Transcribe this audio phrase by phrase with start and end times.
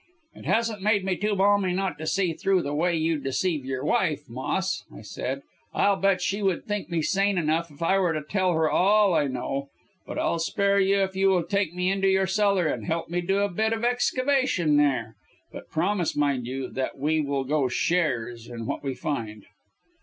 [0.33, 3.85] "'It hasn't made me too balmy not to see through the way you deceive your
[3.85, 5.43] wife, Moss,' I said.
[5.75, 9.13] 'I'll bet she would think me sane enough if I were to tell her all
[9.13, 9.69] I know.
[10.07, 13.21] But I'll spare you if you will take me into your cellar and help me
[13.21, 15.17] to do a bit of excavation there.
[15.51, 19.45] But promise, mind you, that we will go shares in what we find.'